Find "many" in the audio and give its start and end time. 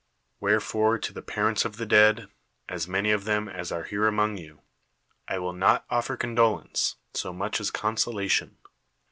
2.87-3.11